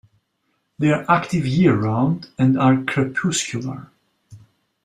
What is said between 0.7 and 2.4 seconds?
They are active year-round,